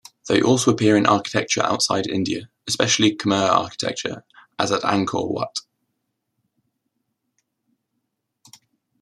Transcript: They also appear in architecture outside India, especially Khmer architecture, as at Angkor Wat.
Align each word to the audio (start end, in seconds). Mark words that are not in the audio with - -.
They 0.27 0.41
also 0.41 0.71
appear 0.71 0.97
in 0.97 1.05
architecture 1.05 1.61
outside 1.63 2.07
India, 2.07 2.49
especially 2.67 3.15
Khmer 3.15 3.47
architecture, 3.47 4.25
as 4.57 4.71
at 4.71 4.81
Angkor 4.81 5.29
Wat. 5.29 5.59